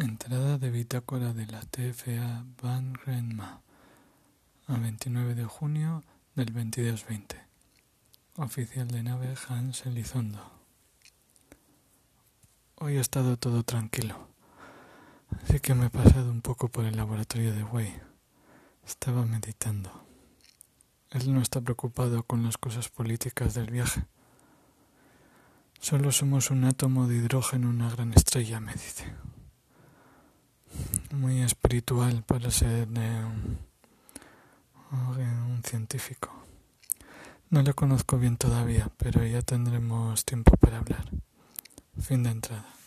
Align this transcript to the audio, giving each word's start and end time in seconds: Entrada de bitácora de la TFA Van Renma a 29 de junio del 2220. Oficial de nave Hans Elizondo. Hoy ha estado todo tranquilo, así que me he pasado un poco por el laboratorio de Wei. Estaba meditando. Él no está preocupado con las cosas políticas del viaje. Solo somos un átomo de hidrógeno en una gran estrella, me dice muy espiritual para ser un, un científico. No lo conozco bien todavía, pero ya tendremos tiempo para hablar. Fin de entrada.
Entrada 0.00 0.56
de 0.56 0.70
bitácora 0.70 1.34
de 1.34 1.46
la 1.46 1.60
TFA 1.60 2.46
Van 2.62 2.94
Renma 2.94 3.60
a 4.66 4.78
29 4.78 5.34
de 5.34 5.44
junio 5.44 6.02
del 6.34 6.46
2220. 6.54 7.36
Oficial 8.36 8.88
de 8.88 9.02
nave 9.02 9.34
Hans 9.46 9.84
Elizondo. 9.84 10.40
Hoy 12.76 12.96
ha 12.96 13.02
estado 13.02 13.36
todo 13.36 13.62
tranquilo, 13.62 14.16
así 15.42 15.60
que 15.60 15.74
me 15.74 15.88
he 15.88 15.90
pasado 15.90 16.30
un 16.30 16.40
poco 16.40 16.68
por 16.68 16.86
el 16.86 16.96
laboratorio 16.96 17.52
de 17.52 17.62
Wei. 17.62 17.92
Estaba 18.86 19.26
meditando. 19.26 20.06
Él 21.10 21.30
no 21.30 21.42
está 21.42 21.60
preocupado 21.60 22.22
con 22.22 22.42
las 22.42 22.56
cosas 22.56 22.88
políticas 22.88 23.52
del 23.52 23.70
viaje. 23.70 24.06
Solo 25.78 26.10
somos 26.10 26.50
un 26.50 26.64
átomo 26.64 27.06
de 27.06 27.16
hidrógeno 27.16 27.68
en 27.68 27.76
una 27.82 27.90
gran 27.90 28.14
estrella, 28.14 28.60
me 28.60 28.72
dice 28.72 29.14
muy 31.20 31.42
espiritual 31.42 32.22
para 32.22 32.50
ser 32.50 32.88
un, 32.88 33.58
un 34.90 35.62
científico. 35.62 36.32
No 37.50 37.62
lo 37.62 37.74
conozco 37.74 38.16
bien 38.16 38.38
todavía, 38.38 38.88
pero 38.96 39.24
ya 39.26 39.42
tendremos 39.42 40.24
tiempo 40.24 40.56
para 40.56 40.78
hablar. 40.78 41.04
Fin 42.00 42.22
de 42.22 42.30
entrada. 42.30 42.79